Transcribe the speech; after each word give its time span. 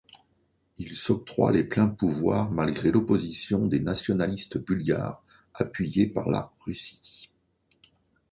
Il 0.79 0.97
s'octroie 0.97 1.51
les 1.51 1.63
pleins 1.63 1.87
pouvoirs, 1.87 2.49
malgré 2.49 2.89
l'opposition 2.91 3.67
des 3.67 3.79
nationalistes 3.81 4.57
bulgares 4.57 5.23
appuyés 5.53 6.07
par 6.07 6.27
la 6.27 6.51
Russie. 6.65 7.29